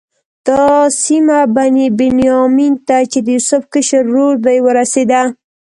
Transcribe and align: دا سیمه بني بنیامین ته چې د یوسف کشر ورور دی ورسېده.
دا 0.45 0.63
سیمه 1.03 1.39
بني 1.55 1.87
بنیامین 1.99 2.73
ته 2.87 2.97
چې 3.11 3.19
د 3.25 3.27
یوسف 3.35 3.63
کشر 3.73 4.03
ورور 4.09 4.33
دی 4.45 4.57
ورسېده. 4.65 5.21